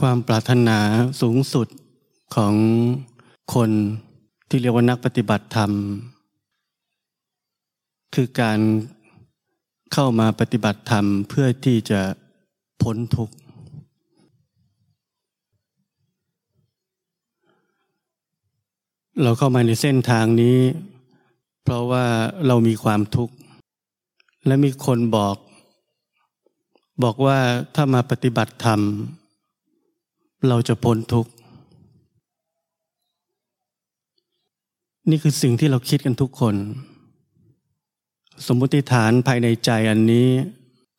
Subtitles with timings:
[0.00, 0.78] ความปรารถนา
[1.20, 1.68] สูงสุด
[2.34, 2.54] ของ
[3.54, 3.70] คน
[4.48, 5.70] ที่เรียกว่านักปฏิบัติธรรม
[8.14, 8.58] คือการ
[9.92, 12.00] เข้ามาปฏิบัติธรรมเพื่อที่จะ
[12.82, 13.34] พ้นทุกข์
[19.22, 20.58] เราเข้ามาในเส้นทางนี้
[21.62, 22.04] เพราะว่า
[22.46, 23.34] เรามีความทุกข์
[24.46, 25.36] และมีคนบอก
[27.02, 27.38] บอกว่า
[27.74, 28.80] ถ้ามาปฏิบัติธรรม
[30.48, 31.30] เราจะพ้นทุกข์
[35.10, 36.54] นี่คือสิ่งที่เราคิดกันทุกคน
[38.46, 40.28] สมมติฐานภายในใจอันนี้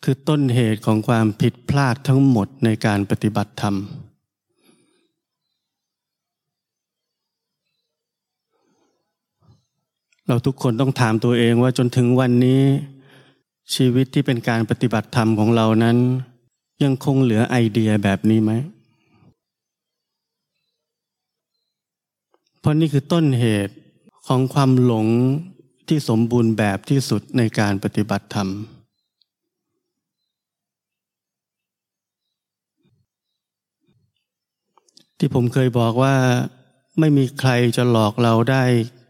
[0.03, 3.75] คือต้นเหตุของความผิดพลาดทั้งหมดในการปฏิบัติธรรม
[10.27, 12.61] เราทุกคนต้องถามตัวเองว่าจนถึงวันนี้
[13.75, 15.97] ชีวิตที่เป็นการปฏิบัติธรรมของเรานั้น
[16.83, 18.51] ยังคงเหลือไอเดียแบบนี้ไหม
[22.56, 23.75] เพ ราะนี่คือต้นเหตุ
[24.27, 25.07] ของความหลง
[25.87, 28.49] ที่สมบูรณ์แบบที่สุดในการปฏิบัติธรรม
[35.17, 36.15] ที่ผมเคยบอกว่า
[36.99, 38.63] ไม่มีใครจะหลอกเราได้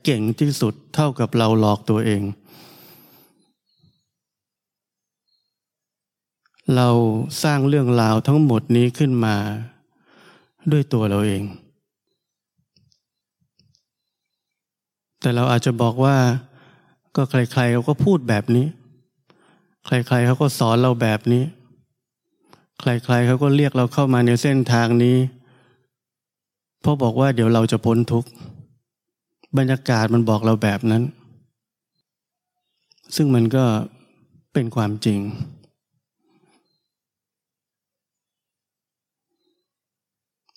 [0.06, 2.22] เก่งที่สุดเท่ากับเราหลอกตัวเอง
[6.76, 6.90] เรา
[7.44, 9.36] สร้างเรื่องราวทั้งหมดนี้ขึ้นมา
[10.72, 11.44] ด้วยตัวเราเอง
[15.22, 16.16] แต่เราอาจจะบอกว่า
[17.16, 18.66] ก็ใครๆเขาก็พูดแบบนี้
[19.86, 21.44] ใครๆเขาก็สอนเราแบบนี้
[22.80, 25.18] ใครๆเขาก็เรียกเราเข้ามาในเส้นทางนี้
[26.82, 28.30] เพราะบอกว่าเดี๋ยวเราจะพ้นทุกข์
[29.58, 31.04] บรรยากาศมันบอกเราแบบนั้น
[33.16, 33.64] ซึ่งมันก็
[34.54, 35.20] เป็นความจริง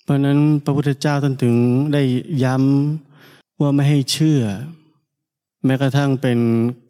[0.03, 1.55] เพราะนั้นพระพุทธเจ้าท่านถึง
[1.93, 2.03] ได้
[2.43, 3.10] ย้ำ
[3.61, 4.43] ว่าไม่ให้เชื่อ
[5.65, 6.39] แม้กระทั่งเป็น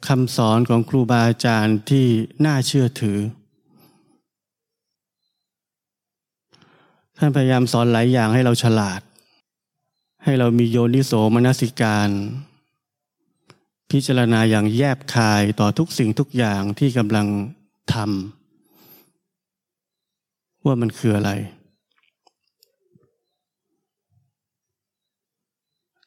[0.07, 2.05] คำสอนของครูบาอาจารย์ที่
[2.45, 3.19] น่าเชื่อถือ
[7.17, 9.01] ท่านพยายามสอนหลายอย่างให้เราฉลาด
[10.23, 12.09] ให้เรามีโยนิโสมนสิการ
[13.91, 17.27] พิจารณาอย่างแยบคายต่อทุกสิ่งทุกอย่างที่กำลัง
[17.93, 21.31] ทำว่ามันคืออะไร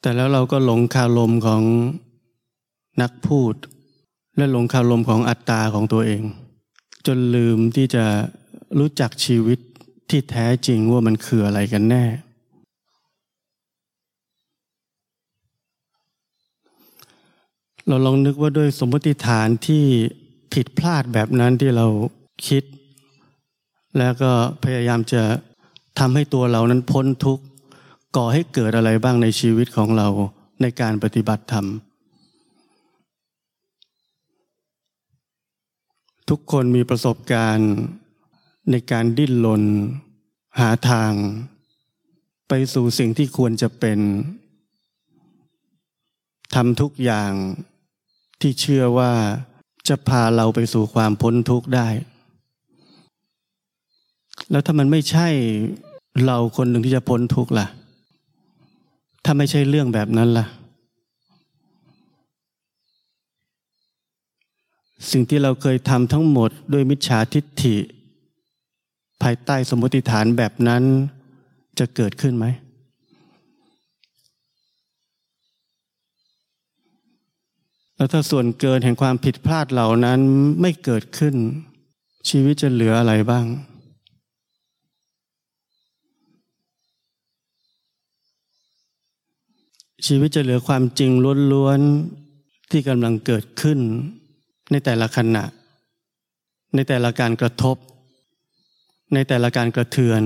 [0.05, 1.63] แต่แล้วเราก็หลงคารมของ
[3.03, 3.55] นักพูด
[4.37, 6.23] และหลงคารมของอัตตาของตัวเอง
[7.07, 8.05] จนลืมที่จะ
[8.79, 9.59] รู้จักชีวิต
[10.11, 12.05] ที่แท้จริงว่ามันคืออะไรกันแน่
[17.87, 19.85] เราลองนึกว่าด้วยสมมติฐานที่
[20.53, 21.87] ผิดพลาดแบบนั้นที่เรา
[22.47, 22.65] คิด
[23.99, 24.31] แล้วก็
[24.65, 25.23] พยายามจะ
[25.99, 27.45] ทำให้ตัวเรานั้นพ้นทุกข์
[28.17, 30.09] ก่อให้เกิดอะไรบ้างในชีวิตของเรา
[30.63, 31.67] ในการปฏิบัติธรรม
[36.29, 37.73] ทุกคนมีประสบการณ์
[38.71, 39.63] ในการดิ้นรน
[40.61, 41.13] หาทาง
[42.49, 43.99] ไปสู่สิ่งที่ควรจะเป็น
[46.55, 47.33] ทำทุกอย่าง
[48.41, 49.13] ที่เชื่อว่า
[49.89, 51.89] จะพาเราไปสู่ความพ้นทุกข์ได้
[54.51, 55.29] แล้วถ้ามันไม่ใช่
[56.27, 57.67] เราคนหนึ่งที่จะพ้นทุกข์ล่ะ
[59.25, 60.47] ถ้าไม่ใช่เรื่องแบบนั้นล่ะ
[65.11, 67.77] สิ่งที่เราเคยทำทั้งหมดด้วยมิจฉาทิฏฐิ
[69.23, 70.83] ภายใต้สมมติฐานแบบนั้น
[71.79, 72.47] จะเกิดขึ้นไหม
[77.97, 80.21] แล้วถ้าส่วนเกินแห่งความผิดพลาดเหล่านั้น
[80.61, 81.35] ไม่เกิดขึ้น
[82.29, 83.45] ชีวิตจะเหลืออะไรบ้าง
[90.07, 91.11] ชีวิตจะเหลือความจริง
[91.53, 93.79] ล้วนๆที่กำลังเกิดขึ้น
[94.71, 95.45] ในแต่ละขณะ
[96.75, 97.77] ในแต่ละการกระทบ
[99.15, 100.23] ในแต่ละการกระเทือน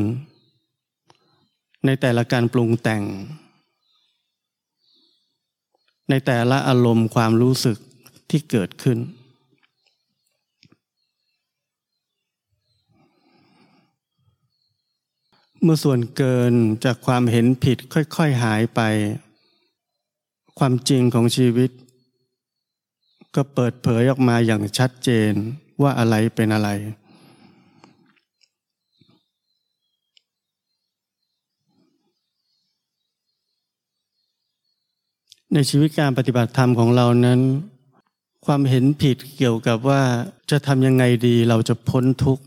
[1.87, 3.02] ในแต่ละการปรุงแต่ง
[6.11, 7.79] ในแต่ละอารมณ์ความรู้สึก
[8.31, 8.99] ที่เกิดขึ้น
[15.62, 16.52] เมื่อส่วนเกิน
[16.85, 18.81] จากความเห็นผิดค่อย ๆ หายไป
[20.58, 21.70] ความจริงของชีวิต
[23.34, 25.32] ก็เปิดเผยออกมาอย่างชัดเจน
[25.82, 26.70] ว่าอะไรเป็นอะไร
[35.55, 37.40] ในชีวิตการปฏิบัติธรรมของเรานั้น
[38.46, 40.02] ความเห็นผิดเกี่ยวกับว่า
[40.50, 42.44] จะทำยังไงดีเราจะพ้นทุกข์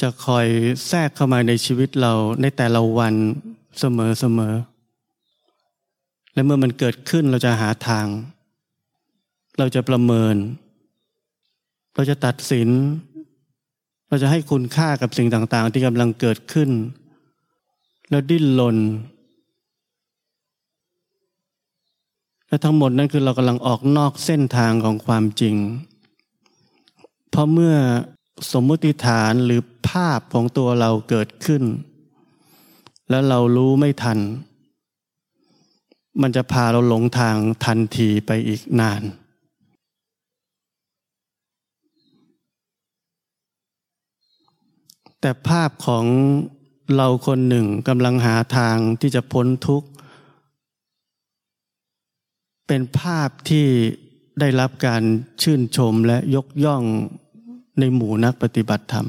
[0.00, 0.46] จะคอย
[0.88, 3.14] แทรกเข้ามาในชีวิตเราในแต่ละวัน
[3.80, 4.54] เสมอเสมอ
[6.36, 8.06] และเมื่อมันเกิดขึ้นเราจะหาทาง
[9.58, 10.36] เราจะประเมิน
[11.94, 12.68] เราจะตัดสิน
[14.08, 16.70] เราจะให้คุณค่ากับสิ่งต่างๆ ที่กำลังเกิดขึ้น
[18.10, 18.76] แล้วดิ้นรน
[22.48, 25.56] และทั้งหมดนั้นคือเรากำลังออกนอกเส้นทางของความจริง
[27.30, 27.74] เพราะเมื่อ
[28.52, 31.62] สมมติฐานหรือภาพของตัวเราเกิดขึ้น
[33.10, 34.18] แล้วเรารู้ไม่ทัน
[36.20, 39.02] มันจะพาเราหลงทางทันทีไปอีกนาน
[45.20, 46.04] แต่ภาพของ
[46.96, 49.88] เราคนหนึ่งกำลังหาทางที่จะพ้นทุกข์
[52.66, 53.66] เป็นภาพที่
[54.40, 55.02] ได้รับการ
[55.42, 56.82] ชื่นชมและยกย่อง
[57.78, 59.08] ในหมู่นักปฏิบัติธรรม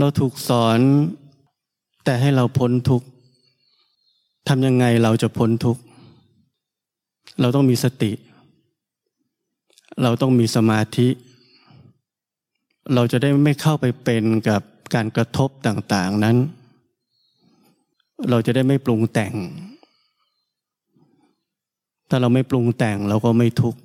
[0.00, 0.78] เราถูกสอน
[2.04, 3.06] แต่ให้เราพ้นทุกข์
[4.48, 5.82] ทำยังไงเราจะพ้นทุกข์
[7.40, 8.12] เราต้องมีสติ
[10.02, 11.08] เราต้องมีสมาธิ
[12.94, 14.62] เราจะได้ไม่เข้าไปเป็นกับ
[14.94, 16.36] การกระทบต่างๆนั้น
[18.30, 19.34] เราจะได้ไม่ปรุงแต่ง
[22.08, 23.80] ถ้าเราไม่ปรุงแต่งเราก็ไม่ทุกข์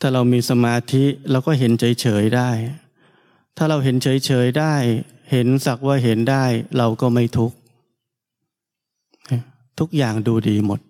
[0.00, 2.50] ถ้าเรามีสมาธิเราก็เห็นเฉยๆได้
[3.56, 4.74] ถ้าเราเห็นเฉยๆได้
[5.30, 6.44] เห็นสักว่าเห็นได้
[6.78, 7.56] เราก็ไม่ทุกข์
[9.78, 10.80] ทุกอย่างดูดีหมด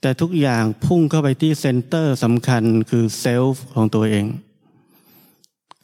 [0.00, 4.26] แต่ทุกอย่างพุ่งเข้าไปที่เซนเตอร์สำคัญคือเซลฟ์ของตัวเอง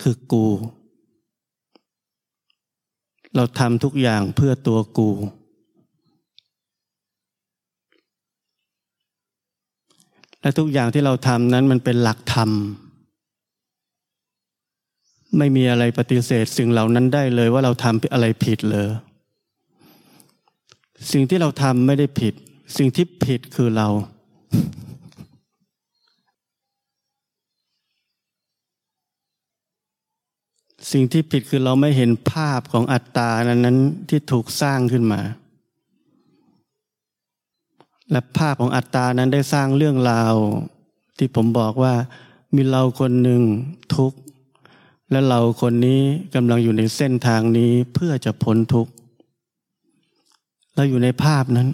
[0.02, 0.46] คือกู
[3.34, 5.10] เราทำทุกอย่างเพื่อตัวกู
[10.42, 12.50] และทุกอย่างที่เราทำนั้นมันเป็นหลักธรรม
[15.38, 18.88] ไม่มีอะไรปฏิเสธสิ่งเหล่านั้นได้เลยว่าเราทำอะไรผิดเลย
[21.12, 22.34] สิ่งที่เราทำไม่ได้ผิด
[22.76, 23.88] สิ่งที่ผิดคือเรา
[30.92, 33.78] สิ่งที่ผิดคือเราไม่เห็นภาพของอัตตานั้นนั้น
[34.08, 35.20] ที่ถูกสร้างขึ้นมา
[38.12, 40.34] และภาพของอัตตานั้นได้สร้างเรื่องราว
[41.18, 41.94] ที่ผมบอกว่า
[42.54, 43.42] มีเราคนหนึ่ง
[43.94, 44.18] ทุกข์
[45.10, 46.00] และเราคนนี้
[46.34, 48.92] กำลังอยู่ในเส้นทางนี้เพื่อจะพ้นทุกข์
[50.74, 51.68] เราอยู่ในภาพนั้น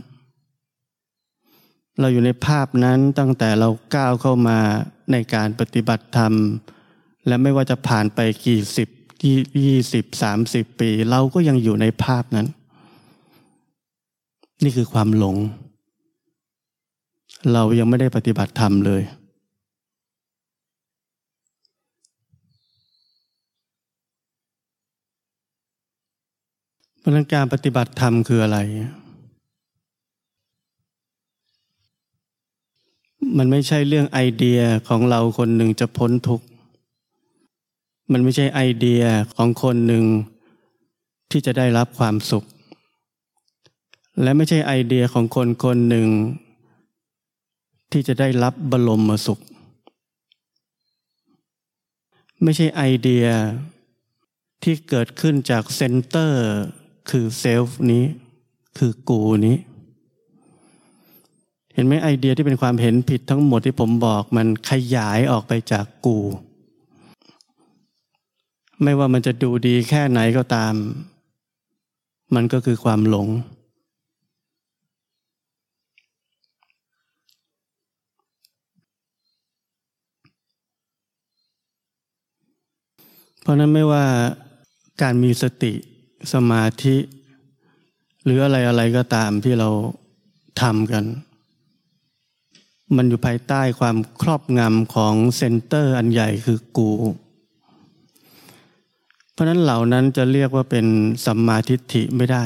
[2.00, 4.58] เราอยู่ในภาพนั้นตั้งแต่เราก้าวเข้ามา
[5.12, 6.32] ในการปฏิบัติธรรม
[7.26, 8.88] และไม่ว่าจะผ่านไปกี่สิบ
[9.64, 12.46] ยี่สิบสามสิบปี เราก็ยังอยู่ในภาพนั้น
[14.64, 15.36] นี่คือความหลง
[17.52, 19.02] เรายังไม่ได้ปฏิบัติธรรมเลย
[26.98, 28.58] เพราะนั้นการปฏิบัติธรรมคืออะไร
[33.38, 36.46] มันไม่ใช่เรื่องไอเดียของเราคนหนึ่งจะพ้นทุกข์
[38.12, 39.02] มันไม่ใช่ไอเดีย
[39.36, 40.04] ของคนหนึ่ง
[41.30, 42.44] ที่จะได้รับความสุข
[44.22, 46.08] และไม่ใช่ไอเดียของคนคนหนึ่ง
[47.92, 49.42] ที่จะได้รับบรมสุข
[52.42, 53.26] ไม่ใช่ไอเดีย
[54.62, 56.44] ที่เกิดขึ้นจาก center
[57.10, 58.04] คือ self นี้
[58.78, 59.56] คือกูนี้
[61.74, 66.18] เห็นไหมไอเดียที่เป็นความเห็นผิดทั้งหมดที่ผมบอกมันขยายออกไปจากกู
[68.82, 70.74] ไม่ว่ามันจะดูดีแค่ไหนก็ตาม
[72.34, 73.28] มันก็คือความหลง
[83.48, 84.04] เพราะนั้นไม่ว่า
[85.02, 85.72] การมีสติ
[86.32, 86.96] สมาธิ
[88.24, 89.68] หรืออะไรอะไรก็ตามที่เรา
[90.60, 91.04] ทำกัน
[92.96, 96.90] มันอยู่ภายใต้ความครอบงำของ center อันใหญ่คือกู
[99.32, 100.86] เพราะนั้นเหล่านั้นจะเรียกว่าเป็น
[101.24, 102.44] สัมมาทิฏฐิไม่ได้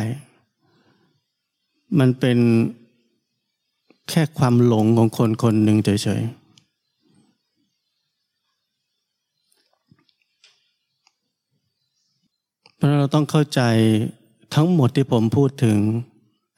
[1.99, 2.39] มันเป็น
[4.09, 6.43] แค่ความหลงของคนคนหนึ่งเฉยๆ
[12.72, 13.61] เพ ราะเราต้องเข้าใจ
[14.55, 15.79] ทั้งหมดที่ผมพูดถึง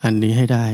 [0.02, 0.66] อันนี้ให้ได้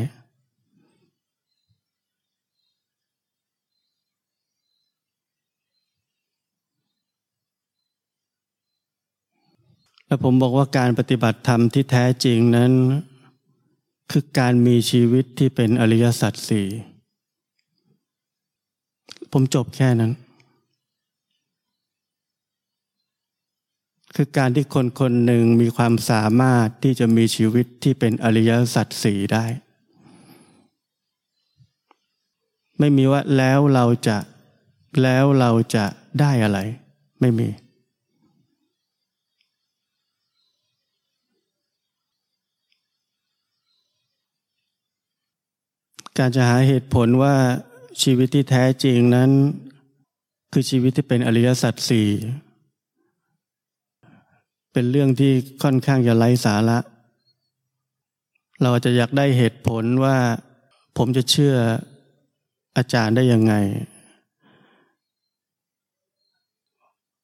[10.06, 12.72] และผมบอกว่าการปฏิบัติธรรมที่แท้จริงนั้น
[14.10, 16.66] คือการมีชีวิตที่เป็นอริยสัจสี่
[19.32, 20.12] ผมจบแค่นั้น
[24.14, 29.44] คือการที่คนคนหนึ่งมีความสามารถที่จะมีชีวิตที่เป็นอริยสัจสี่ได้
[32.78, 34.18] ไม่มีว่าแล้วเราจะ
[35.02, 35.84] แล้วเราจะ
[36.20, 36.58] ได้อะไร
[37.20, 37.48] ไม่มี
[46.18, 47.34] การจะหาเหตุผลว่า
[48.02, 49.30] ชีวิตที่แท้จริงนั้น
[50.52, 52.08] คือชีวิตที่เป็นอริยสัจสี่
[54.72, 56.78] เป็นเรื่องที่ค่อนข้างจะไร้สาระ
[58.62, 60.16] เราจะอยากได้เหตุผลว่า
[60.96, 61.54] ผมจะเชื่อ
[62.76, 63.54] อาจารย์ได้ยังไง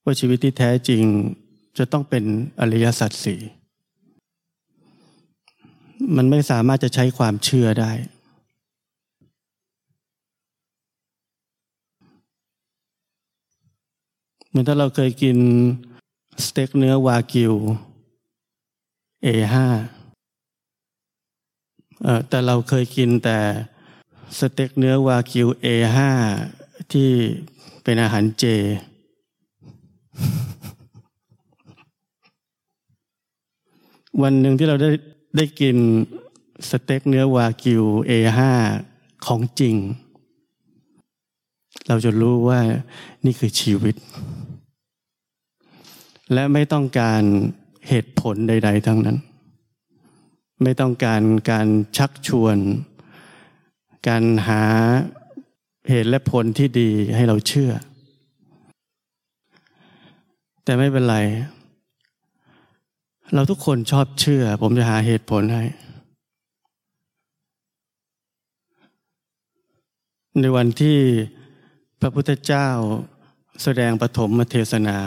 [0.04, 1.04] ว่าชีวิตที่แท้จริง
[1.78, 2.24] จะต้องเป็น
[2.60, 3.40] อริยสัจสี่
[6.16, 7.92] มันไม่สามารถจะใช้ความเชื่อได้
[14.48, 15.36] เหมือนถ้าเราเคยกิน
[16.44, 17.54] สเต็กเนื้อวากิว
[19.24, 19.56] A5
[22.02, 23.38] เออแต่เราเคยกินแต่
[24.38, 25.98] สเต็กเนื้อวากิว A5
[26.92, 27.10] ที่
[27.82, 28.44] เป็นอาหารเจ
[34.22, 34.90] วันหนึ่งที่เราได้
[35.36, 35.76] ได้กิน
[36.68, 38.40] สเต็กเนื้อวากิว A5
[39.26, 39.76] ของจริง
[41.88, 42.60] เราจะรู้ว่า
[43.24, 43.96] นี่คือชีวิต
[46.32, 47.22] และไม่ต้องการ
[47.88, 49.18] เหตุผลใด ๆ ทั้งนั้น
[50.62, 52.56] ไม่ต้องการการชักชวน
[54.08, 54.62] การหา
[55.88, 57.72] เหตุและผลที่ดีให้เราเชื่อ
[60.64, 61.16] แต่ไม่เป็นไร
[63.34, 65.64] เราทุกคนชอบเชื่อ ผมจะหาเหตุผลให้
[70.40, 70.98] ในวันที่
[72.00, 72.68] พระพุทธเจ้า
[73.62, 74.98] แสดงปฐมเทศนา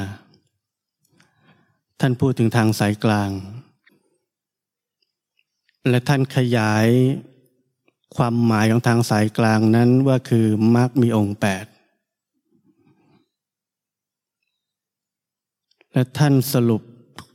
[1.99, 3.29] ท่านพูดถึงทางสายกลาง
[5.89, 6.87] และท่านขยาย
[8.15, 11.65] ความหมายของทางสายกลางนั้นว่าคือมรรคมีองค์แปด
[15.93, 16.81] และท่านสรุป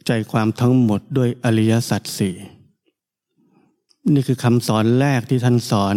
[0.06, 2.35] ใจความทั้งหมดด้วยอริยสัจสี่
[4.14, 5.97] นี่คือคำสอนแรกที่ท่านสอน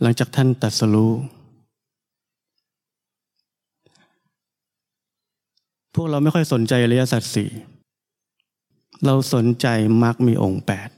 [0.00, 1.12] หลังจากท่านตัดสรู้
[5.94, 7.50] พวกเราไม่ค่อยสนใจอริยสัจสี่
[9.06, 9.66] เราสนใจ
[10.02, 10.88] มรรคมีองค์แปด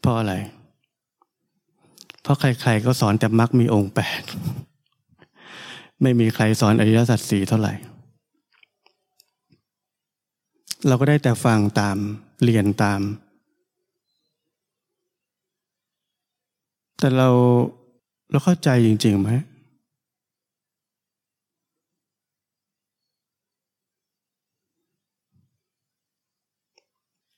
[0.00, 0.34] เพราะอะไร
[2.22, 4.22] เพราะใคร ๆ ก็สอนแต่มรรคมีองค์แปด
[6.02, 7.74] ไม่มีใครสอนอริยสัจสี่เท่าไหร่
[10.86, 11.96] เราก็ได้แต่ฟังตาม
[12.44, 13.00] เรียนตาม
[16.98, 17.28] แต่เรา
[18.30, 19.30] เราเข้าใจจริงๆไหม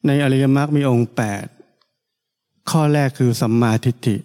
[0.07, 1.45] ในอริยมรรคมีองค์แปด
[2.71, 4.17] ข้อแรกคือสัมมาทิฏฐิ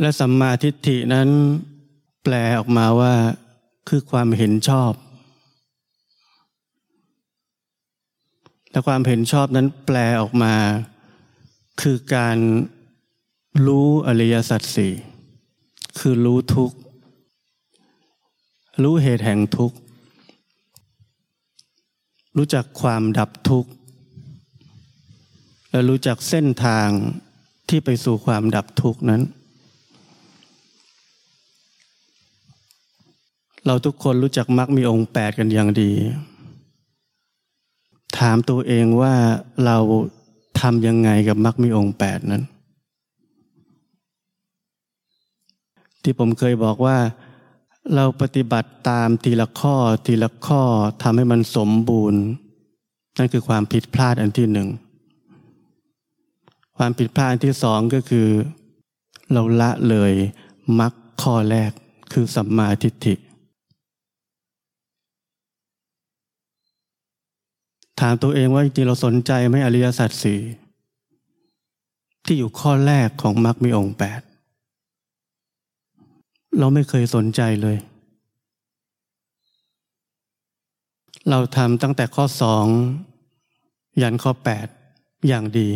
[0.00, 1.28] และสัมมาทิฏฐินั้น
[2.24, 3.14] แปลออกมาว่า
[3.88, 4.92] คือความเห็นชอบ
[8.70, 10.54] และความเห็นชอบนั้นแปลออกมา
[11.80, 12.38] คือการ
[13.66, 14.92] รู้อริยสัจสี่
[15.98, 16.76] คือรู้ทุกข์
[18.82, 19.76] รู้เหตุแห่งทุกข์
[22.36, 23.70] รู้จักความดับทุกข์
[25.72, 26.88] และรู้จักเส้นทาง
[27.68, 29.22] ที่ไปสู่ความดับทุกข์นั้น
[33.66, 35.92] เราทุกคนรู้จักมรรคมีองค์แปดกันอย่างดี
[38.18, 39.14] ถามตัวเองว่า
[39.66, 39.76] เรา
[40.60, 42.42] ทำยังไงกับมรรคมีองค์แปดนั้น
[46.02, 46.98] ที่ผมเคยบอกว่า
[47.94, 49.76] เราปฏิบัติตามทีละข้อ
[50.06, 50.62] ทีละข้อ
[51.02, 52.20] ทำให้มันสมบูรณ์
[53.18, 54.68] นั่นคือความผิดพลาดอันที่หนึ่ง
[56.84, 58.28] ความผิดพลาดที่สองก็คือ
[59.32, 60.12] เราละเลย
[60.80, 61.70] มักข้อแรก
[62.12, 63.14] คือสัมมาทิฏฐิ
[68.00, 70.40] ถามตัวเองว่าจริงเราสนใจไหมอริยสัจสี่
[72.24, 74.20] ที่อยู่ข้อแรกของมรรคมีองค์แปด
[76.58, 77.76] เราไม่เคยสนใจเลย
[81.30, 82.66] เราทำตั้งแต่ข้อสอง
[84.02, 84.66] ยันข้อแปด
[85.30, 85.70] อย่างดี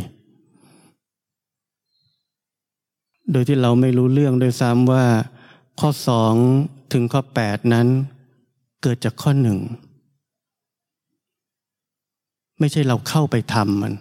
[3.33, 5.05] โดยที่เราไม่รู้เรื่องโดยซ้ำว่า
[5.81, 6.35] ข้อสอง
[6.93, 7.87] ถึงข้อแปดนั้น
[8.83, 9.59] เกิดจากข้อหนึ่ง
[12.59, 13.95] ไม่ใช่เราเข้าไปทำมัน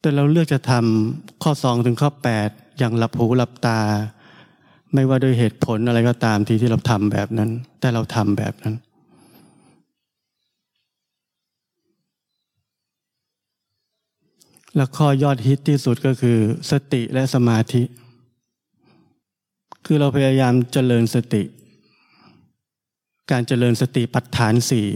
[0.00, 2.48] แต่เราเลือกจะทำข้อสองถึงข้อแปด
[2.78, 3.80] อย่างหลับหูหลับตา
[4.94, 7.50] ไม่ว่าด้วยเหตุผลอะไรก็ตามที่ที่เราทำแบบนั้น
[7.80, 8.74] แต่เราทำแบบนั้น
[14.76, 16.38] และข้อยอดฮิตที่สุดก็คือ
[16.70, 17.82] สติและสมาธิ
[19.84, 21.42] คือเราพยายามเจริญสติ
[23.30, 24.88] การเจริญสติปัฏฐานสี่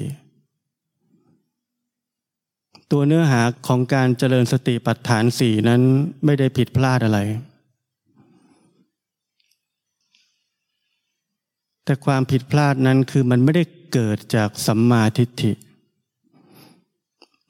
[2.92, 5.82] ตัวเนื้อหาของการเจริญสติปัฏฐานสี่นั้น
[6.24, 7.20] ไม่ได้ผิดพลาดอะไร
[11.84, 15.52] แต่ความผิดพลาดนั้นคือมันไม่ได้เกิดจากสัมมาทิฏฐิ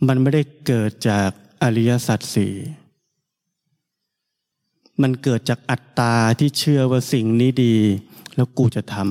[0.08, 1.30] มันไม่ได้เกิดจาก
[1.62, 2.54] อริยสัจสี่
[5.02, 7.76] มันเกิดจากอัตตาที่เชื่อว่าสิ่งนี้ดี
[8.34, 9.06] แล้วกูจะทำ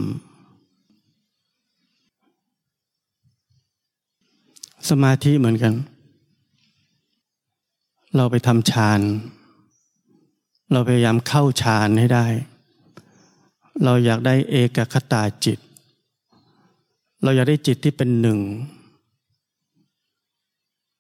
[4.90, 5.74] สมาธิเหมือนกัน
[8.16, 9.02] เราไปทำฌาน
[10.72, 12.26] เราพยายามเข้าฌานให้ได้
[13.84, 15.60] เราอยากได้เอกคตาจิต
[17.24, 18.40] เราอยากได้จิตที่เป็นหนึ่ง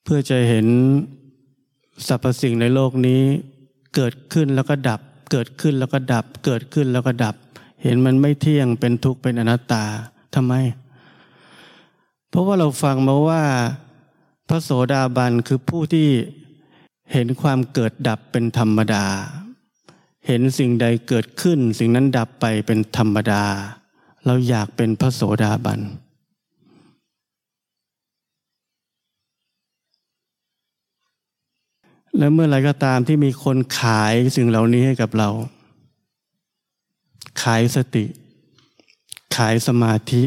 [0.04, 0.68] เพื่อจะเห็น
[2.08, 3.22] สรรพสิ่งในโลกนี้
[3.96, 7.36] เกิดขึ้นแล้วก็ดับ เกิดขึ้นแล้วก็ดับ เกิดขึ้นแล้วก็ดับ
[7.84, 9.84] เห็นมันไม่เที่ยงเป็นทุกข์เป็นอนัตตา
[10.36, 10.54] ทำไม
[12.30, 13.44] เพราะว่าเราฟังมาว่า
[14.50, 16.10] พระโสดาบันคือผู้ที่
[17.14, 19.06] เห็นความเกิดดับเป็นธรรมดา
[20.28, 23.44] เห็นสิ่งใดเกิดขึ้น สิ่งนั้นดับไปเป็นธรรมดา
[24.26, 25.80] เราอยากเป็นพระโสดาบัน
[32.18, 35.30] และเมื่อไรก็ตามที่มีคนขายสิ่งเหล่านี้ให้กับเรา
[37.42, 38.06] ขายสติ
[39.36, 40.24] ขายสมาธิ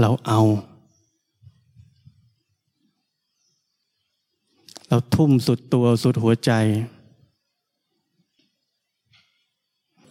[0.00, 0.40] เราเอา
[4.88, 6.52] เราทุ่มสุดตัวสุดหัวใจ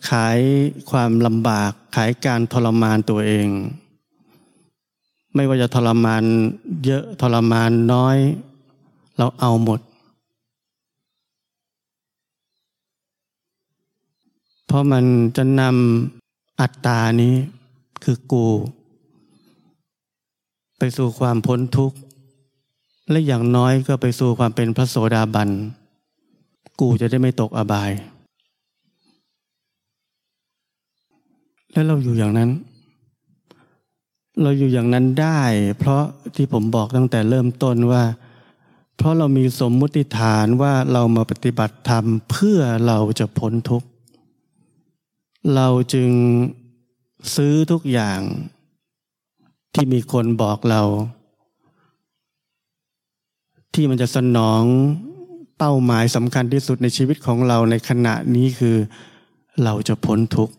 [0.09, 0.39] ขาย
[0.89, 3.47] ความลำบาก ขายการทรมานตัวเอง
[5.35, 6.23] ไม่ว่าจะทรมาน
[6.85, 8.17] เยอะทรมานน้อย
[9.17, 9.79] เราเอาหมด
[14.67, 15.05] เพราะมัน
[15.37, 17.35] จะนำอัตตานี้
[18.03, 18.47] คือกู
[20.77, 21.97] ไปสู่ความพ้นทุกข์
[23.09, 25.49] และอย่างน้อยก็ไปสู่ความเป็นพระโสดาบัน
[26.79, 27.91] กูจะได้ไม่ตกอบาย
[31.71, 32.49] แล้วเราอยู่อย่างนั้น
[34.41, 35.41] เราอยู่อย่างนั้นได้
[35.77, 36.03] เพราะ
[36.35, 38.03] ที่ผมบอกตั้งแต่เริ่มต้นว่า
[38.97, 43.87] เพราะเรามีสมมุติฐานว่าเรามาปฏิบัติธรรมเพื่อเราจะพ้นทุกข์
[45.55, 46.09] เราจึง
[47.35, 48.19] ซื้อทุกอย่าง
[49.73, 50.81] ที่มีคนบอกเรา
[53.73, 54.63] ที่มันจะสนอง
[55.57, 58.77] เป้าหมายสำคัญที่สุดในชีวิตของเราในขณะนี้คือ
[59.63, 60.55] เราจะพ้นทุกข์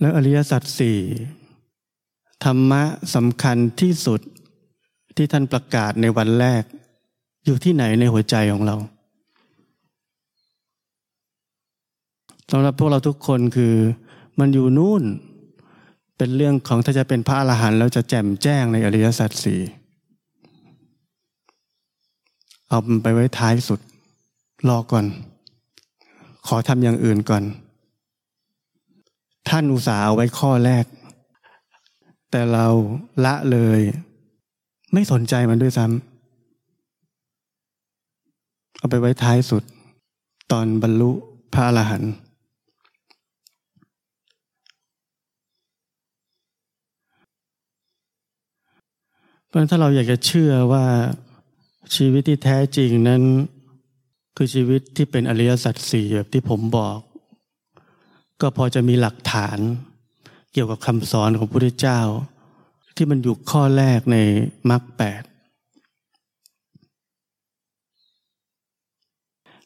[0.00, 0.98] แล้วอริยสัจสี่
[2.44, 2.82] ธรรมะ
[3.14, 4.20] สำคัญที่สุด
[5.16, 6.64] ที่ท่านประกาศในวันแรก
[7.44, 8.76] อยู่ที่ไหนในหัวใจของเรา
[12.50, 13.74] สำหรับพวกเราทุกคนคือ
[14.38, 15.02] มันอยู่นู่น
[16.16, 19.60] เป็นเรื่องของถ้าจะเป็นพระอรหันต์แล้วจะแจ่มแจ้งในอริยสัจสี่
[22.68, 23.80] เอาไปไว้ท้ายสุด
[24.68, 25.06] รอก่อน
[26.46, 27.44] ขอทำอย่างอื่นก่อน
[29.48, 30.84] ท่านอุตส่าห์เอาไว้ข้อแรก
[32.30, 32.66] แต่เรา
[33.24, 33.80] ละเลย
[34.92, 36.09] ไม่สนใจมันด้วยซ้ำ
[38.80, 39.62] เอาไปไว้ท้ายสุด
[40.52, 41.10] ตอนบรรลุ
[41.52, 42.12] พระอรหันต์
[49.46, 50.84] เพราะถ้าเราอยากจะเชื่อว่า
[51.96, 53.22] ชีวิตที่แท้จริงนั้น
[54.36, 56.98] คือชีวิตที่เป็นอริยสัจสี่แบบที่ผมบอก
[58.40, 59.58] ก็พอจะมีหลักฐาน
[60.52, 62.00] เกี่ยวกับคำสอนของพระพุทธเจ้า
[62.96, 64.16] ที่มันอยู่ข้อแรกใน
[64.70, 65.22] มรรคแปด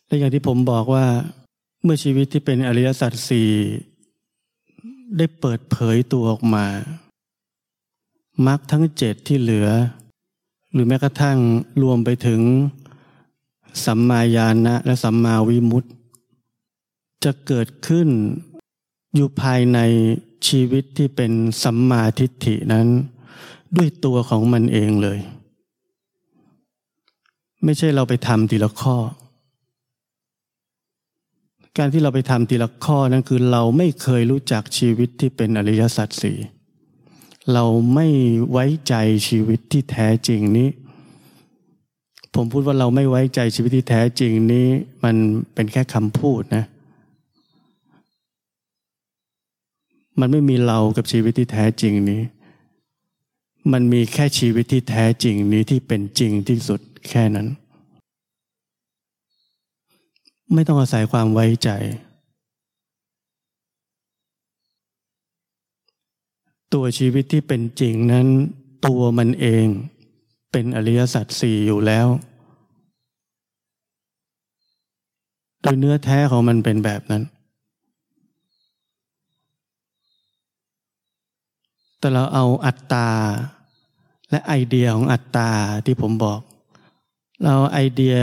[0.06, 1.06] และอย่างที่ผมบอกว่า
[1.82, 3.50] เมื่อชีวิตที่เป็นอริยสัจสี่
[5.16, 6.66] ได้เปิดเผยตัวออกมา
[8.46, 9.68] มรรคทั้งเจ็ดที่เหลือ
[10.72, 11.38] หรือแม้กระทั่ง
[11.82, 12.40] รวมไปถึง
[13.84, 15.90] สัมมาญาณะและสัมมาวิมุตติ
[17.24, 18.08] จะเกิดขึ้น
[19.14, 19.78] อยู่ภายใน
[20.46, 22.86] ชีวิตที่เป็นสัมมาทิฏฐินั้น
[23.76, 25.18] ด้วยตัวของมันเองเลย
[27.64, 28.96] ไม่ใช่เราไปทำทีละข้อ
[31.78, 36.38] การที่เราไปทำทีละข้อนั้นคือเราไม่เคยรู้จักชีวิตที่เป็นอริยสัจสี่
[37.52, 38.08] เราไม่
[38.50, 38.94] ไว้ใจ
[39.28, 40.68] ชีวิตที่แท้จริงนี้
[42.34, 44.68] ผมพูดว่าเราไม่ไว้ใจชีวิตที่แท้จริงนี้
[45.04, 45.16] มัน
[45.54, 46.64] เป็นแค่คำพูดนะ
[50.20, 52.22] มันไม่มีเรากับชีวิตที่แท้จริงนี้
[53.72, 57.48] มันมีแค่ชีวิตที่แท้จริงนี้ที่เป็นจริงที่สุดแค่นั้น
[60.54, 61.70] ไม่ต้องอาศัยความไว้ใจ
[66.74, 68.26] ตัวชีวิตที่เป็นจริงนั้น
[68.86, 69.66] ตัวมันเอง
[70.52, 72.06] เป็นอริยสัจสี่อยู่แล้ว
[75.60, 77.22] โดยเนื้อแท้ของมันเป็นแบบนั้น
[81.98, 83.08] แต่เราเอาอัตตา
[84.30, 85.50] และไอเดียของอัตตา
[85.86, 86.40] ที่ผมบอก
[87.44, 88.16] เราไอเดีย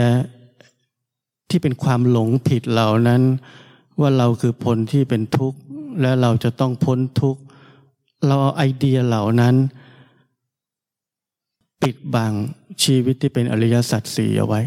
[1.52, 3.22] ที่เป็นความหลงผิดเหล่านั้น
[4.00, 5.58] ว่าเราคือผลที่เป็นทุกข์
[6.00, 7.40] และเราจะต้องพ้นทุกข์
[8.26, 9.54] เราเอาไอเดียเหล่านั้น
[11.82, 12.32] ปิดบัง
[12.82, 14.60] ชีวิตที่เป็นอริยสัจสี่เอาไว้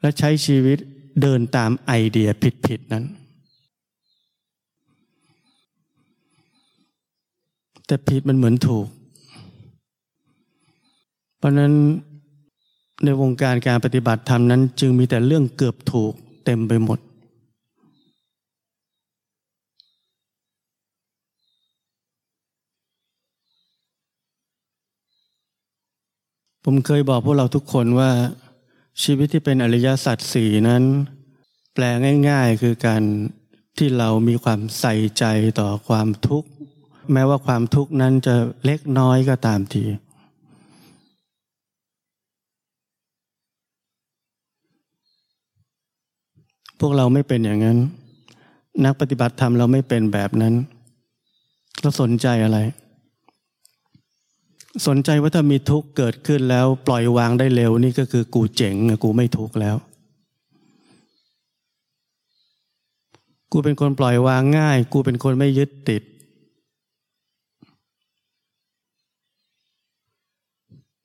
[0.00, 0.78] และใช้ชีวิต
[1.22, 2.28] เดินตามไอเดีย
[2.66, 3.04] ผิดๆนั้น
[7.86, 8.86] แต่ผิดมันเหมือนถูก
[11.38, 11.72] เพราะนั้น
[13.04, 16.12] ในวงการการปฏิบัติธรรมนั้น จึงมีแต่เรื่องเกือบถูก
[16.44, 16.98] เต็มไปหมด
[26.64, 28.10] ผมเคยบอกพวกเราทุกคนว่า
[29.02, 30.82] ชีวิตที่เป็นอริยสัจสี่นั้น
[31.74, 31.84] แปล
[32.28, 33.02] ง่ายๆคือการ
[33.78, 35.24] ที่เรามีความใส่ใจ
[35.60, 36.48] ต่อความทุกข์
[37.12, 39.84] แม้ว่าความทุกข์นั้นจะเล็กน้อยก็ตามที
[46.80, 47.78] พวกเราไม่เป็นอย่างนั้น
[48.84, 50.54] นักปฏิบัติธรรมเราไม่เป็นแบบนั้น
[51.80, 52.58] เราสนใจอะไร
[54.86, 59.76] สนใจว่าถ้ามีทุกข์เกิดขึ้นแล้ว ปล่อยวางได้เร็วนี่ก็คือกูเจ๋งกูไม่ทุกข์แล้ว
[63.52, 66.02] กูเป็นคนปล่อยวางง่าย กูเป็นคนไม่ยึดติด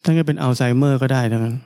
[0.03, 1.57] ทั้งจะเป็นอัลไซเมอร์ก็ได้ทั้งนั้น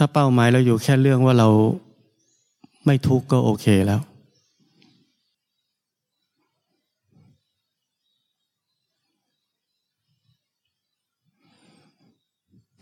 [0.00, 1.48] ถ้าเป้าหมายเราอยู่แค่เรื่องว่าเรา
[2.84, 4.00] ไม่ทุกข์ก็โอเคแล้ว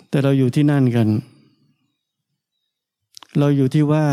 [0.08, 1.08] แต่เราอยู่ที่นั่นกัน
[3.38, 4.04] เราอยู่ที่ว่า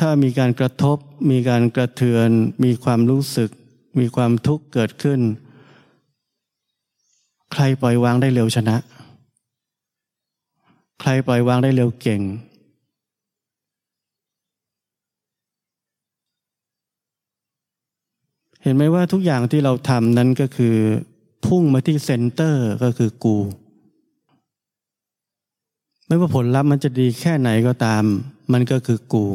[0.00, 0.98] ถ้ามีการกระทบ
[1.30, 2.30] มีการกระเทือน
[2.64, 3.50] มีความรู้สึก
[3.98, 5.20] มีความทุกข์เกิดขึ้น
[7.52, 8.76] ใครปล่อยวางได้เร็วชนะ
[11.04, 12.20] ใครปล่อยวางได้เร็วเก่ง
[18.62, 20.76] เห็นไหมว่าทุกอย่างที่เราทำนั้นก็คือ
[21.46, 23.36] พุ่งมาที่เซนเตอร์ก็คือกู
[26.06, 28.02] ไม่ว่าผลลัพธ์มันจะดีแค่ไหนก็ตาม
[28.52, 29.26] มันก็คือกู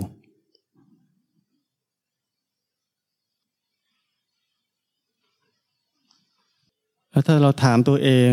[7.10, 8.32] แล้วถ้าเราถามตัวเอง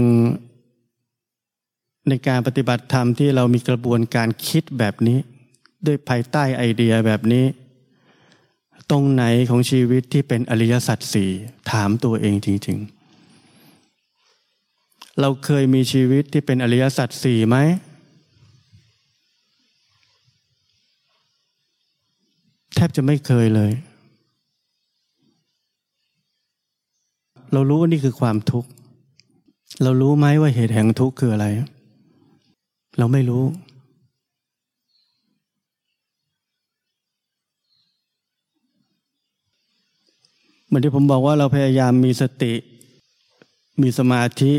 [2.08, 5.18] ในการปฏิบัติธรรมที่เรามีกระบวนการคิดแบบนี้
[5.86, 7.44] ด้วยภายใต้ไอเดียแบบนี้
[8.90, 11.30] ตรงไหนของชีวิตที่เป็นอริยสัจสี่
[11.70, 12.78] ถามตัวเองจริง
[14.02, 17.56] ๆ เราเคยมีชีวิตที่เป็นอริยสัจสี่ไหม
[22.74, 23.72] แทบจะไม่เคยเลย
[27.52, 28.68] เรารู้ว่านี่คือความทุกข์
[29.82, 31.46] เรารู้ไหมว่าเหตุแห่งทุกข์คืออะไร
[32.98, 33.44] เราไม่รู้
[40.66, 42.54] เหมือนที่ผมบอกว่าเราพยายามมีสติ
[43.82, 44.52] มีสมาธิ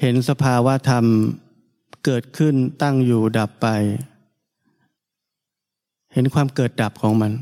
[0.00, 1.04] เห็นสภาวะธรรม
[2.04, 3.66] เกิดขึ้นตั้งอยู่ดับไป
[6.12, 7.32] เห็นความเกิดดับของมัน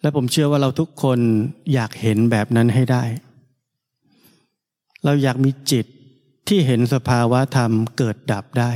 [0.00, 1.18] และผมเชื่อว่าเราทุกคน
[1.72, 3.04] อยากเห็นแบบนั้นให้ได้
[5.04, 5.86] เราอยากมีจิต
[6.48, 8.70] ที่เห็นสภาวะธรรมเกิดดับได้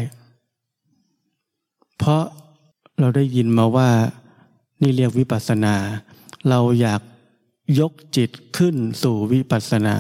[1.99, 2.23] เพราะ
[3.01, 3.91] เราได้ยินมาว่า
[4.83, 5.77] นี่เรียกวิปัสสนา
[6.49, 7.01] เราอยาก
[7.81, 9.97] ยกจิตขึ้นสู่วิปัสสนา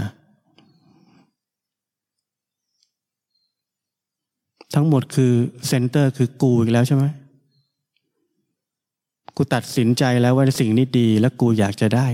[4.74, 5.32] ทั้งหมดคือ
[5.68, 7.04] เซนเตอร์คือกูอีกแล้วใช่ไหม
[9.36, 12.06] กูตัดสินใจแล้วว่าสิ่งนี้ดีและกูอยากจะได้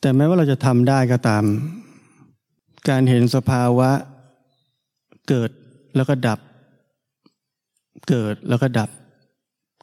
[0.00, 1.44] แต่แม้ว่าเราจะทำได้ก็ตาม
[2.88, 3.90] การเห็นสภาวะ
[5.28, 5.50] เกิด
[5.96, 6.38] แล้วก็ดับ
[8.08, 8.90] เกิดแล้วก็ดับ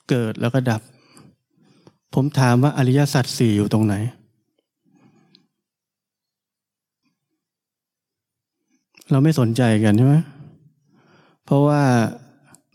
[0.10, 0.82] เกิดแล้วก็ดับ
[2.14, 3.96] ผมถามว่าอริยสัจสี่อยู่ตรงไหน
[9.12, 10.16] เราไม่สนใจกันใช่ไหม
[11.46, 11.82] เพราะว่า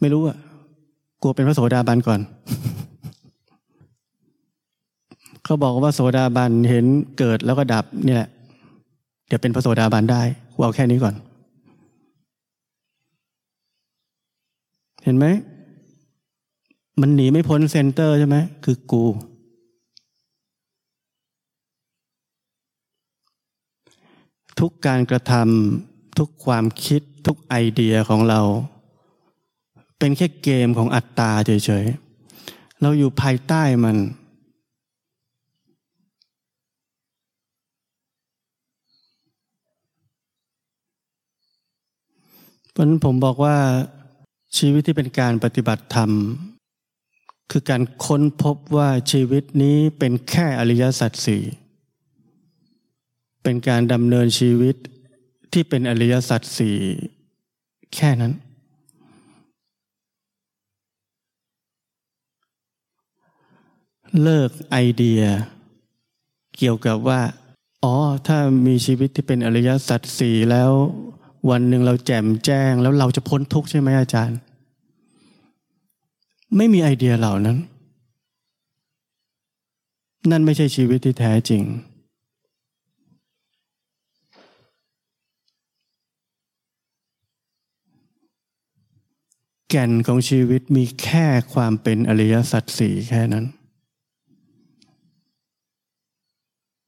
[0.01, 0.37] ไม่รู้อะ
[1.23, 2.21] กลัวเป็นพระโสดาบันก่อน
[5.53, 6.85] เขาบอกว่าโสดาบันเห็น
[7.19, 8.29] เกิดแล้วก็ดับนี่แหละ
[9.27, 10.23] เดี๋ยวเป็นพระโสดาบันได้
[10.59, 11.15] เอาแค่นี้ก่อน
[15.05, 15.27] เห็นไหม
[17.01, 19.05] มันหนีไม่พ้น center ใช่ไหมคือกู
[24.59, 28.41] ทุกการกระทำทุกความคิดทุกไอเดียของเรา
[29.99, 33.99] เป็นแค่เกมของอัตตาเฉยๆ เราอยู่ภายใต้มัน
[42.73, 43.57] เพราะนั้นผมบอกว่า
[44.59, 46.11] ชีวิตที่เป็นการปฏิบัติธรรม
[47.51, 51.43] คือการค้นพบว่าชีวิตนี้เป็นแค่อริยสัจสี่
[53.43, 54.77] เป็นการดำเนินชีวิต
[55.53, 56.77] ที่เป็นอริยสัจสี่
[57.95, 58.33] แค่นั้น
[64.23, 65.23] เลิกไอเดีย
[66.57, 67.21] เกี่ยวกับว่า
[67.85, 67.95] อ๋อ
[68.27, 70.73] ถ้ามีชีวิตที่เป็นอริยสัจสี่แล้ว
[71.51, 74.39] วันหนึ่งเราแจ่มแจ้ง แล้วเราจะพ้นทุกข์ใช่ไหมอาจารย์
[76.57, 77.59] ไม่มีไอเดียเหล่านั้น
[80.31, 81.63] นั่นไม่ใช่ชีวิตที่แท้จริง
[89.69, 93.45] แก่นของชีวิตมีแค่ความเป็นอริยสัจสี่แค่นั้น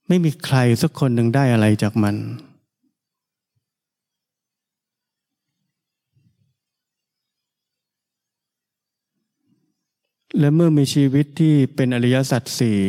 [0.07, 2.15] ไม่มีใครสักคนหนึ่งได้อะไรจากมัน
[10.39, 12.79] และเมื่อมีชีวิตที่เป็นอริยสัจสี่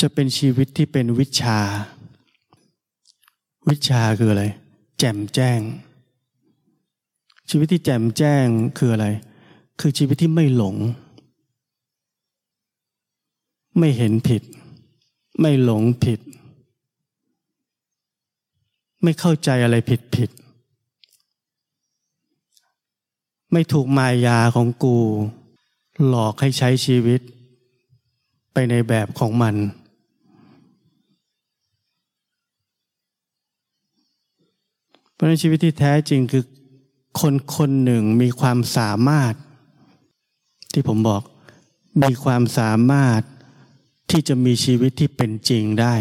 [0.00, 1.60] จะเป็นชีวิตที่เป็นวิชา
[3.70, 4.44] วิชาคืออะไร
[4.98, 5.60] แจ่มแจ้ง
[7.50, 8.46] ชีวิตที่แจ่มแจ้ง
[8.78, 9.06] คืออะไร
[9.80, 10.76] คือชีวิตที่ไม่หลง
[13.78, 14.42] ไม่เห็นผิด
[15.40, 16.20] ไม่หลงผิด
[19.02, 20.30] ไม่เข้าใจอะไรผิดผิด
[23.52, 24.98] ไม่ถูกมายาของกู
[26.06, 27.20] หลอกให้ใช้ชีวิต
[28.52, 29.54] ไปในแบบของมัน
[35.14, 36.44] เพราะในชีวิตที่แท้จริงคือ
[37.20, 39.34] คนคนหนึ่งมีความสามารถ
[40.72, 41.22] ที่ผมบอก
[42.02, 43.20] มีความสามารถ
[44.10, 45.94] ที่จะมีชีวิตที่เป็นจริงได้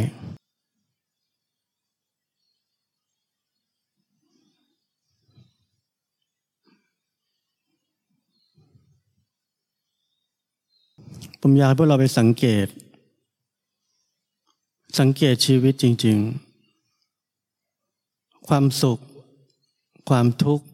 [11.46, 12.68] ผมอยากให้พวกเราไปสังเกต
[15.00, 16.18] สังเกตชีวิตจริง
[17.54, 19.00] ๆ ความสุข
[20.10, 20.66] ความทุกข์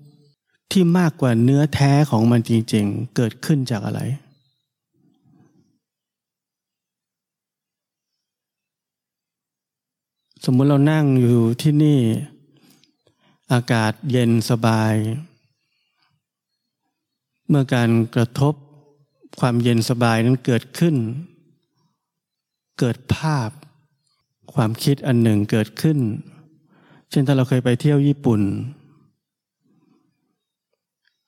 [0.72, 4.02] ที่มากกว่าเนื้อแท้ของมันจริง ๆ เกิดขึ้นจากอะไร
[10.46, 12.00] สมมุติเรานั่งอยู่ที่นี่
[13.52, 14.94] อากาศเย็นสบาย
[17.48, 18.56] เมื่อการกระทบ
[19.40, 20.96] ความเย็นสบายนั้นเกิดขึ้น
[22.80, 23.50] เกิดภาพ
[24.54, 26.00] ความคิดอันหนึ่งเกิดขึ้น
[27.10, 28.42] เช่นถ้าเราเคยไปเที่ยวญี่ปุ่น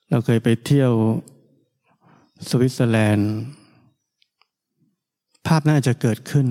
[0.10, 0.92] เราเคยไปเที่ยว
[2.50, 3.32] สวิตเซอร์แลนด์
[5.48, 6.48] ภาพน่าจะเกิดขึ้น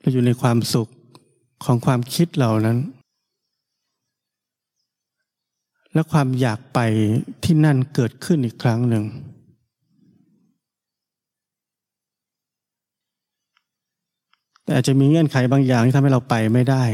[0.00, 0.88] เราอยู่ในความสุข
[1.64, 2.78] ของความคิดเหล่านั้น
[5.94, 6.78] และความอยากไป
[7.44, 9.04] ที่นั่นเกิดขึ้นอีกครั้งหนึ่ง
[14.62, 16.84] แต่อาจจะมีเงื่อนไขบางอย่างที่ทำให้เราไปไม่ได้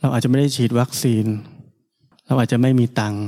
[0.00, 1.26] เราอาจจะไม่ได้ฉีดวัคซีน
[2.26, 3.24] เราอาจจะไม่มีตังค์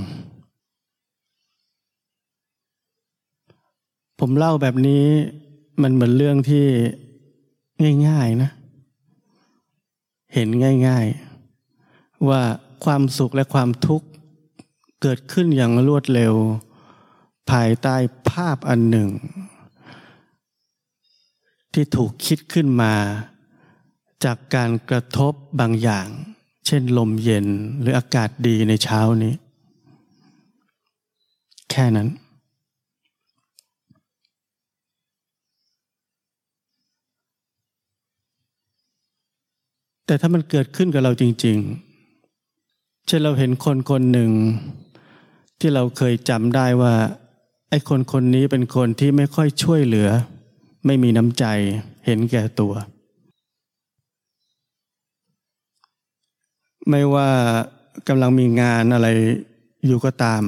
[4.20, 5.04] ผมเล่าแบบนี้
[5.82, 6.66] มันเหมือนเรื่องที่
[8.08, 8.50] ง่าย ๆนะ
[10.34, 10.48] เห็น
[10.86, 11.06] ง่าย
[11.66, 12.42] ๆ ว่า
[12.84, 14.06] ความสุขและความทุกข์
[15.02, 16.34] เกิดขึ้นอย่างรวดเร็ว
[17.50, 17.96] ภายใต้
[18.30, 19.08] ภาพอันหนึ่ง
[21.72, 22.94] ที่ถูกคิดขึ้นมา
[24.24, 26.08] จากการกระทบบางอย่าง
[26.66, 27.46] เช่นลมเย็น
[27.80, 29.34] หรืออากาศดีในเช้านี้
[31.70, 32.08] แค่นั้น
[40.06, 41.89] แต่ถ้ามันเกิดขึ้นกับเราจริง ๆ
[43.12, 44.30] ช่นเราเห็นคนคนหนึ่ง
[45.60, 46.94] ที่เราเคยจำได้ว่า
[47.70, 50.08] ไอ้คนคนนี้เป็นคนที่ไม่ค่อยช่วยเหลือ
[50.86, 51.44] ไม่มีน้ำใจ
[52.06, 52.72] เห็นแก่ตัว
[56.88, 57.28] ไม่ว่า
[58.08, 59.08] กำลังมีงานอะไร
[59.86, 60.42] อยู่ก็ตาม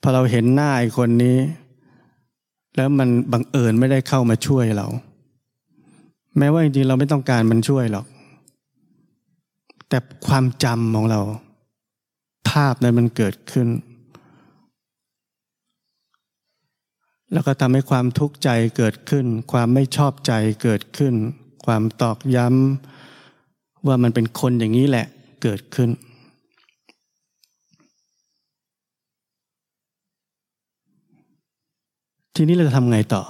[0.00, 1.38] พอเราเห็นหน้าไอ้คนนี้
[2.76, 4.86] แล้วมันบังเอิญไม่ได้เข้ามาช่วยเรา
[6.38, 8.06] แม้ว่าจริงๆเราไม่ต้องการมันช่วยหรอก
[9.88, 13.68] แต่ความจำของเราาพนั้นมันเกิดขึ้น
[17.32, 21.14] แล้วก็ทำให้ความทุกข์ใจเกิดขึ้น ความไม่ชอบใจเกิดขึ้น
[21.66, 25.06] ความตอกย้ำว่ามันเป็นคนอย่างนี้แหละ
[25.42, 25.90] เกิดขึ้น
[32.36, 33.22] ทีนี้เราจะทำไงต่อ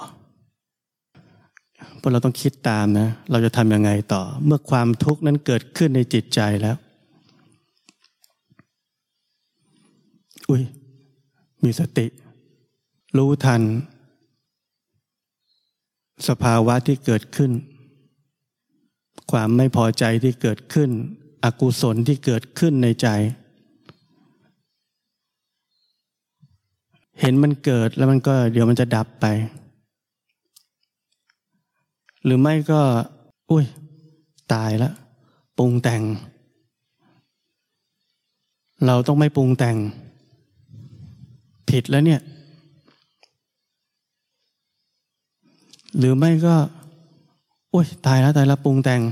[2.01, 6.77] พวกเราต้องคิดตามนะ เราจะทำยังไงต่อ เมื่อความทุกข์นั้นเกิดขึ้นในจิตใจแล้ว
[10.53, 10.67] อุ้ย
[11.65, 12.07] มีสติ
[13.17, 13.63] รู้ทัน
[16.29, 17.53] สภาวะที่เกิดขึ้น
[19.31, 20.91] ความไม่พอใจที่เกิดขึ้น
[21.45, 23.09] อกุศลที่เกิดขึ้นในใจ
[27.21, 29.27] เห็นมันเกิดแล้วมันก็เดี๋ยวมันจะดับไป
[32.25, 32.81] หรือไม่ก็
[33.51, 33.65] อุ้ย
[34.53, 34.95] ตายแล้ว
[35.59, 36.03] ปรุงแต่ง
[38.87, 39.77] เราต้องไม่ปรุงแต่ง
[41.71, 42.21] ผิดแล้วเนี่ย
[45.99, 46.55] หรือไม่ก็
[47.73, 49.03] อุ้ยตายแล้วตายแล้วปรุงแต่ง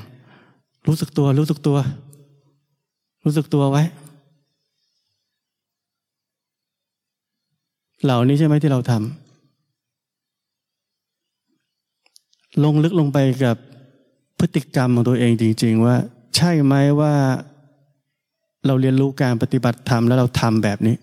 [0.87, 1.79] รู้สึกตัว รู้สึกตัว
[3.25, 3.83] รู้สึกตัวไว้
[8.05, 9.05] เหล่านี้ใช่ไหมที่เราทำ
[12.65, 13.57] ลงลึกลงไปกับ
[14.39, 15.97] พฤติกรรมของตัวเองจริง ๆ ว่า
[16.37, 17.15] ใช่ไหมว่า
[18.67, 20.97] เราเรียนรู้การปฏิบัติธรรมแล้วเราทำแบบนี้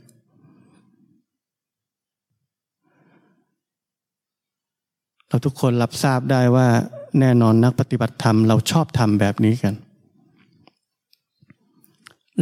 [5.28, 6.68] เราทุกคนรับทราบได้ว่า
[7.20, 9.74] แน่นอนนักปฏิบัติธรรมเราชอบทำแบบนี้กัน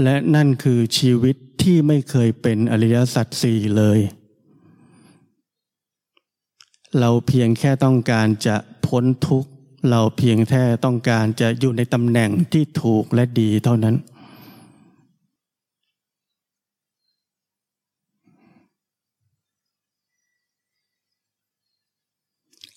[0.03, 3.99] และนั่นคือชีวิตที่ไม่เคยเป็นอริยสัจสี่เลย
[6.99, 9.49] เราเพียงแค่ต้องการจะพ้นทุกข์
[9.89, 13.95] เราเพียงแค่ต้องการจะอยู่ในตำแหน่งที่ถูกและดีเท่านั้น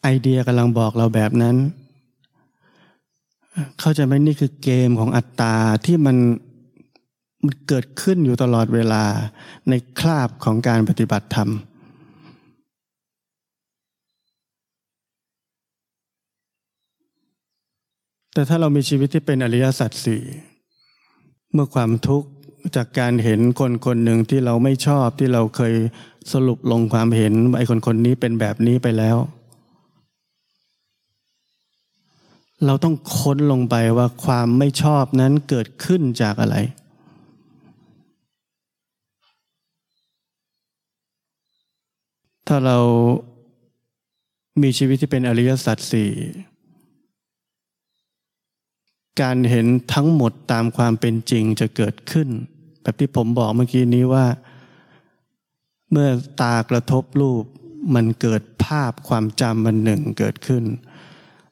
[0.03, 1.57] ไอเดียกำลังบอกเราแบบนั้น
[3.81, 5.55] เข้าใจไหมนี่คือเกมของอัตตา
[5.87, 6.17] ที่มัน
[7.45, 9.05] มันเกิดขึ้นอยู่ตลอดเวลา
[9.69, 11.51] ในคราบของการปฏิบัติธรรม
[18.33, 20.23] แต่ถ้าเรามีชีวิตที่เป็นอริยสัจสี่
[21.53, 22.29] เมื่อความทุกข์
[22.77, 25.75] จากการเห็นคนคนหนึ่งที่เราไม่ชอบที่เราเคย
[26.33, 29.17] สรุปลงความเห็นไอ้คนคนนี้เป็นแบบนี้ไปแล้ว
[32.67, 36.57] เราต้องค้นลงไปว่าความไม่ชอบนั้นเกิดขึ้นจากอะไร
[42.47, 42.79] ถ้าเรา
[44.63, 46.13] มีชีวิตที่เป็นอริยสัจสี่
[49.21, 52.29] การเห็นทั้งหมดตามความเป็นจริงจะเกิดขึ้น
[52.83, 54.27] แบบที่ผมบอกเมื่อกี้นี้ว่า
[55.93, 56.09] เมื่อ
[56.41, 57.45] ตากระทบรูป
[57.95, 60.65] มันเกิดภาพความจำมันหนึ่งเกิดขึ้น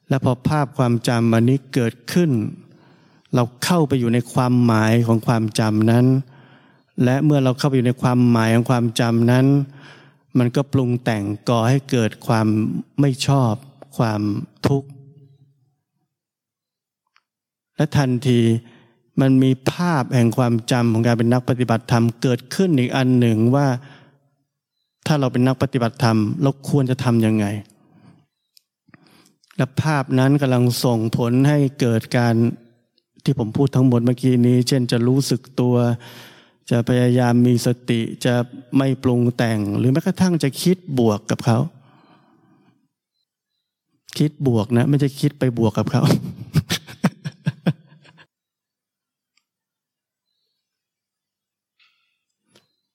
[0.09, 2.31] และพอภาพความจำมันนี้เกิดขึ้น
[3.35, 6.05] เราเข้าไปอยู่ในความหมายของความจำนั้น
[7.03, 9.45] และเมื่อเราเข้าไปอยู่ในความหมายของความจำนั้น
[10.37, 12.47] มันก็ปรุงแต่งก่อให้เกิดความ
[12.99, 13.53] ไม่ชอบ
[13.97, 14.21] ความ
[14.67, 14.89] ทุกข์
[17.75, 18.39] และทันที
[19.19, 23.67] มันมีภาพแห่งความจำของการเป็นนักปฏิบัติธรรมเกิดขึ้นอีกอันหนึ่งว่า
[25.07, 27.45] ถ้าเราเป็นนักปฏิบัติธรรมเราควรจะทำยังไง
[29.57, 32.35] และภาพนั้นกำลังส่งผลให้เกิดการ
[33.23, 35.75] ที่ผมพูดทั้งหมดเมื่อกี้นี้ เช่นจะรู้สึกตัว
[36.71, 38.35] จะพยายามมีสติจะ
[38.77, 41.59] ไม่ปรุงแต่ง หรือแม้กระทั่งจะคิดบวกกับเขา
[44.17, 46.03] คิดบวกนะ ไม่ใช่คิดไปบวกกับเขา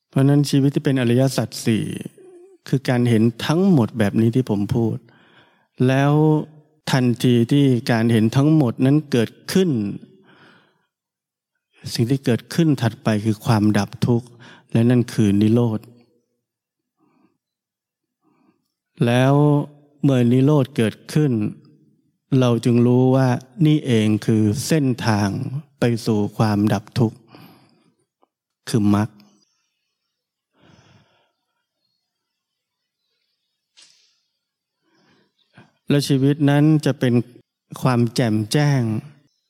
[0.09, 1.85] เพราะนั้นชีวิตที่เป็นอริยสัจสี่
[2.69, 4.97] คือการเห็นทั้งหมดแบบนี้ที่ผมพูด
[5.89, 6.13] แล้ว
[6.91, 9.71] ทันทีที่การเห็นทั้งหมดนั้นเกิดขึ้น
[11.95, 14.29] สิ่งที่เกิดขึ้นถัดไปคือความดับทุกข์
[14.73, 15.81] และนั่นคือนิโรธ
[19.07, 19.35] แล้ว
[20.03, 21.33] เมื่อนิโรธเกิดขึ้น
[22.41, 23.29] เราจึงรู้ว่า
[23.67, 25.29] นี่เองคือเส้นทาง
[25.81, 27.19] ไปสู่ความดับทุกข์
[28.69, 29.09] คือมรรค
[35.93, 37.15] และชีวิตนั้นจะเป็น
[37.83, 38.81] ความแจ่มแจ้ง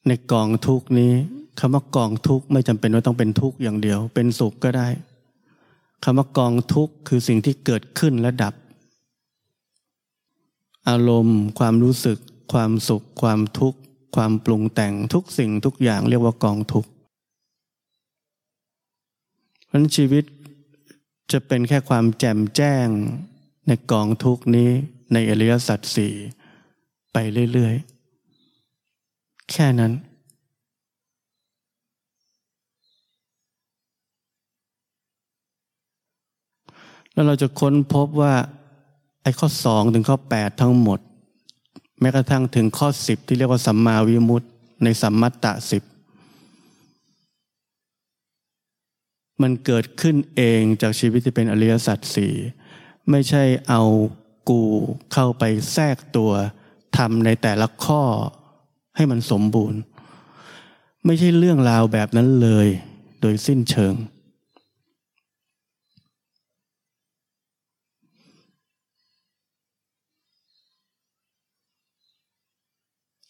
[0.09, 1.13] ในกองทุกนี้
[1.59, 4.89] คำว่ากองทุกไม่จำเป็นว่าต้องเป็นทุกอย่างเดียว เป็นสุขก็ได้
[6.05, 8.55] คำว่ากองทุกคือสิ่งที่เกิดขึ้นและดับ
[10.89, 12.19] อารมณ์ ความรู้สึก
[12.53, 13.79] ความสุข ความทุกข์
[14.17, 16.87] ความปรุงแต่งทุกสิ่งทุกอย่างเรียกว่ากองทุก
[19.67, 20.25] เพราะชีวิต
[21.33, 22.87] จะเป็นแค่ความแจ่มแจ้ง
[23.67, 24.71] ในกองทุกนี้
[25.13, 26.15] ในอริยสัจสี่
[27.13, 27.17] ไป
[27.53, 29.93] เรื่อยๆ แค่นั้น
[37.13, 38.35] แล้วเราจะค้นพบว่า
[39.23, 41.01] ไอ้ข้อสองถึงข้อแปดทั้งหมด
[42.01, 44.49] แม้กระทั่งถึงข้อสิบที่เรียกว่าสัมมาวิมุตติ
[44.85, 45.83] ในสัมมัตตะสิบ
[49.43, 52.33] มันเกิดขึ้นเองจากชีวิตที่เป็นอริยสัจสี่
[53.11, 53.83] ไม่ใช่เอา
[54.49, 54.63] กู
[55.13, 56.33] เข้าไปแทรกตัว
[56.97, 58.03] ทำในแต่ละข้อ
[58.97, 59.81] ให้มันสมบูรณ์
[61.07, 62.69] ไม่ใช่เรื่องราวแบบนั้นเลย
[63.21, 63.95] โดยสิ้นเชิง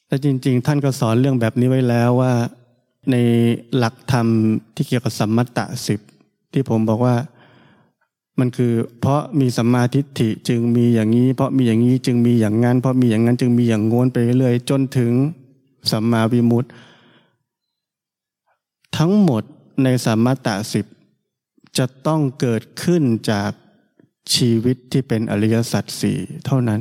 [0.06, 2.32] แต่จริง ๆ ท่านก็สอนเรื่องแบบนี้ไว้แล้วว่า
[3.10, 3.16] ใน
[3.76, 4.26] หลักธรรม
[4.74, 6.00] ที่เกี่ยวกับสัมมัตตสิบ
[6.52, 7.14] ที่ผมบอกว่า
[8.44, 15.12] มันคือ เพราะมีสัมมาทิฏฐิจึงมีอย่างนี้ เพราะมีอย่างนี้จึงมีอย่างนั้น เพราะมีอย่างนั้นจึงมีอย่างงวนไปเรื่อยจนถึง
[15.90, 16.68] สัมมาวิมุตติ
[18.96, 19.42] ทั้งหมด
[19.82, 20.86] ในสัมมาตะสิบ
[21.78, 23.50] จะต้องเกิดขึ้นจาก
[24.34, 26.80] ชีวิตที่เป็นอริยสัจสี่เท่านั้น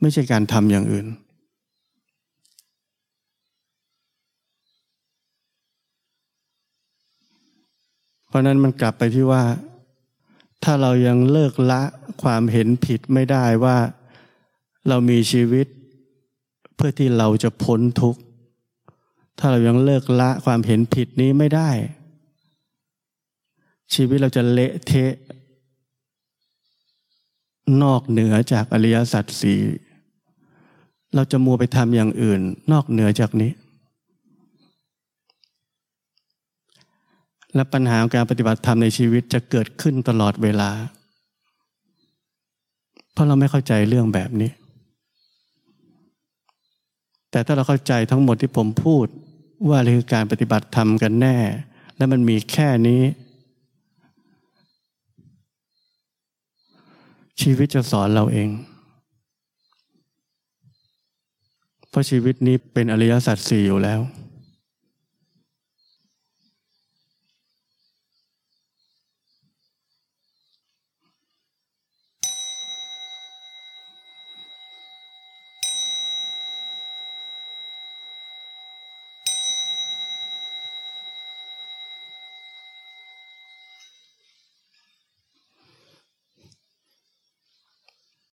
[0.00, 1.06] ไม่ใช่การทำอย่างอื่น
[8.28, 9.42] เพราะนั้นมันกลับไปที่ว่า
[10.62, 11.82] ถ้าเรายังเลิกละ
[12.22, 13.78] ความเห็นผิดไม่ได้ว่า
[14.88, 15.66] เรามีชีวิต
[16.74, 18.20] เพื่อที่เราจะพ้นทุกข์
[19.38, 21.70] ถ้าเรายังเลิกละความเห็นผิดนี้ไม่ได้
[23.94, 25.12] ชีวิตเราจะเละเทะ
[27.82, 29.60] นอกเหนือจากอริยสัจสี่
[31.14, 32.40] เราจะมัวไปทำอย่างอื่น
[32.72, 33.50] นอกเหนือจากนี้
[37.54, 40.70] และปัญหาการปฏิบัติธรรมในชีวิตจะเกิดขึ้นตลอดเวลา
[43.12, 44.50] เพราะเราไม่เข้าใจเรื่องแบบนี้
[47.30, 49.06] แต่ถ้าเราเข้าใจทั้งหมดที่ผมพูด
[49.68, 51.36] ว่าเรื่อการปฏิบัติธรรมกันแน่
[51.96, 53.02] และมันมีแค่นี้
[57.40, 58.48] ชีวิตจะสอนเราเอง
[61.88, 64.00] เพราะชีวิตนี้เป็นอริยสัจสี่อยู่แล้ว